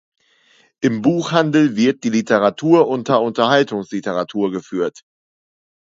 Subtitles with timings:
[0.81, 5.01] Im Buchhandel wird die Literatur unter Unterhaltungsliteratur geführt.